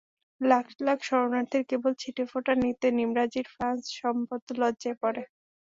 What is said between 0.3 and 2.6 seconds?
লাখ লাখ শরণার্থীর কেবল ছিটেফোঁটা